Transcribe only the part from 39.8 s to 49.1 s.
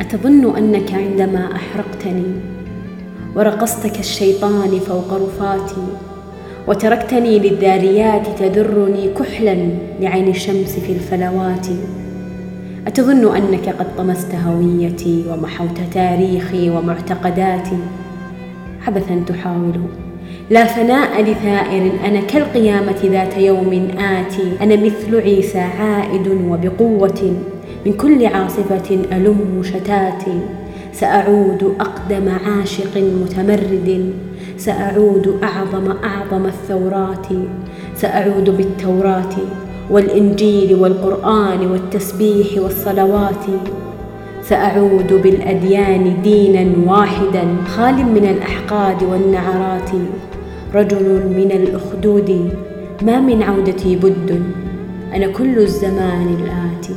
والإنجيل والقرآن والتسبيح والصلوات. سأعود بالأديان دينا واحدا خال من الأحقاد